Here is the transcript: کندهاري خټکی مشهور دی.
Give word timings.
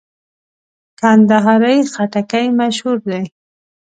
کندهاري 0.99 1.77
خټکی 1.93 2.45
مشهور 2.59 2.97
دی. 3.09 3.23